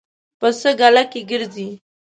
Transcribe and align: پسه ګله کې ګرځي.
پسه 0.39 0.71
ګله 0.79 1.03
کې 1.11 1.21
ګرځي. 1.29 1.67